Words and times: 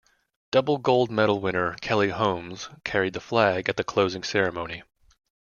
Double 0.49 0.79
gold 0.79 1.11
medal 1.11 1.39
winner 1.39 1.75
Kelly 1.79 2.09
Holmes 2.09 2.69
carried 2.83 3.13
the 3.13 3.19
flag 3.21 3.69
at 3.69 3.77
the 3.77 3.83
closing 3.83 4.23
ceremony. 4.23 4.81